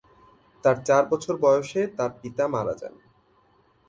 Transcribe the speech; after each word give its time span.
তার 0.63 0.77
চার 0.85 1.03
বছর 1.11 1.33
বয়সে 1.37 1.81
তার 1.97 2.11
পিতা 2.21 2.45
মারা 2.47 2.73
যান। 2.81 2.95